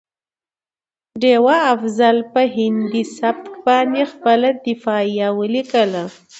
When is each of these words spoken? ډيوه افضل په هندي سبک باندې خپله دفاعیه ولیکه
ډيوه 1.21 1.57
افضل 1.73 2.17
په 2.33 2.41
هندي 2.55 3.03
سبک 3.19 3.51
باندې 3.67 4.01
خپله 4.11 4.49
دفاعیه 4.65 5.27
ولیکه 5.39 5.83